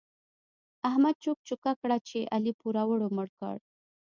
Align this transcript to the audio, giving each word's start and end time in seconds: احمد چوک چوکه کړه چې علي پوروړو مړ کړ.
احمد 0.89 1.15
چوک 1.23 1.37
چوکه 1.47 1.71
کړه 1.81 1.97
چې 2.07 2.19
علي 2.35 2.53
پوروړو 2.59 3.07
مړ 3.15 3.27
کړ. 3.39 3.55